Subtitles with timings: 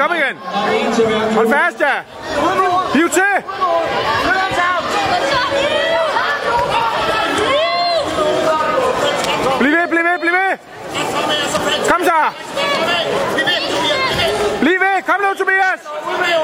[0.00, 0.10] Kom
[1.34, 1.94] Hold fast, ja.
[2.94, 3.34] Hiv til.
[9.58, 10.58] Bliv ved, bliv ved, bliv ved.
[11.90, 12.18] Kom så.
[14.60, 15.80] Bliv ved, kom nu, Tobias.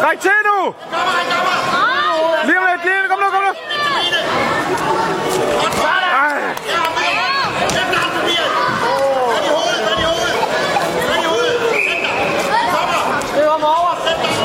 [0.00, 0.74] Træk til nu.
[2.44, 3.10] Lige om lidt, lige om lidt.
[3.10, 3.52] Kom nu, kom nu.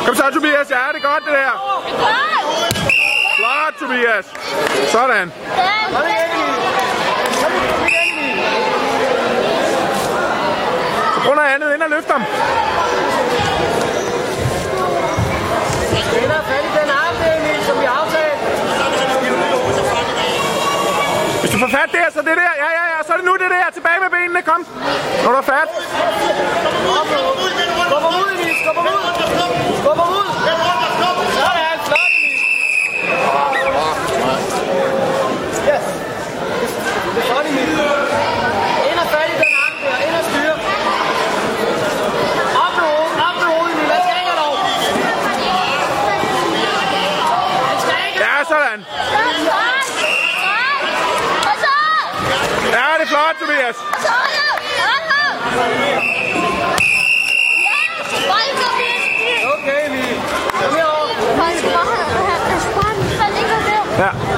[0.05, 0.69] Kom så, Tobias.
[0.69, 1.51] Ja, det er godt, det der.
[3.37, 4.25] Flot, Tobias.
[4.91, 5.31] Sådan.
[11.13, 12.23] Så prøv noget andet ind og løft ham.
[16.21, 17.15] Vinder fat i den arm,
[17.67, 18.37] som vi aftalte.
[21.41, 22.53] Hvis du får fat der, så det der.
[22.63, 22.97] Ja, ja, ja.
[23.07, 23.65] Så er det nu det der.
[23.73, 24.41] Tilbage med benene.
[24.41, 24.61] Kom.
[25.23, 25.69] Nu er fat.
[27.87, 29.01] Skubber ud, Emil, skubber ud.
[29.81, 30.27] Skubber ud.
[31.39, 32.39] Sådan, flot, Emil.
[35.69, 35.85] Yes.
[37.13, 37.69] Det er flot, Emil.
[38.89, 40.55] Ind og fat i den arm der, ind og styre.
[42.63, 43.87] Op med hovedet, op med hovedet, Emil.
[43.95, 44.55] Han skal ikke have lov.
[47.69, 48.85] Han skal ikke have Ja, sådan.
[52.75, 53.77] Ja, det er flot, Tobias.
[59.53, 59.83] Okay,
[60.75, 61.13] herover.
[63.97, 64.32] Ja.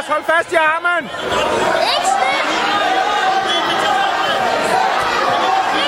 [0.00, 0.06] os.
[0.08, 1.10] Hold fast i armen.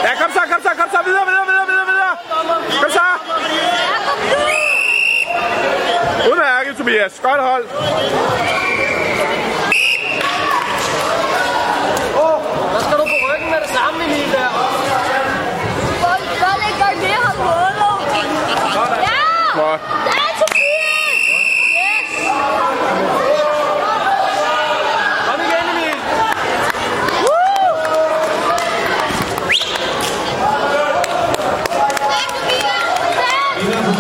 [0.05, 0.99] Ja, kom så, kom så, kom så.
[1.09, 2.15] Videre, videre, videre, videre, videre.
[2.83, 3.07] Kom så.
[6.31, 7.21] Udmærket, Tobias.
[7.23, 7.67] Godt hold.
[19.55, 19.92] Godt.